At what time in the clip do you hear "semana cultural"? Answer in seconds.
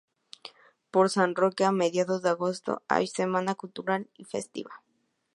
3.05-4.09